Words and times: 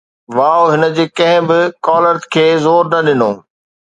واءُ 0.37 0.63
هن 0.71 0.83
جي 0.95 1.05
ڪنهن 1.17 1.43
به 1.49 1.59
ڪالر 1.85 2.15
کي 2.33 2.45
زور 2.63 2.83
نه 2.93 2.99
ڏنو 3.05 3.31